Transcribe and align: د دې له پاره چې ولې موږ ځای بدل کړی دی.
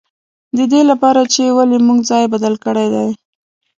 د 0.57 0.59
دې 0.71 0.81
له 0.89 0.95
پاره 1.01 1.23
چې 1.33 1.55
ولې 1.57 1.77
موږ 1.87 1.99
ځای 2.09 2.23
بدل 2.33 2.53
کړی 2.65 2.87
دی. 2.93 3.09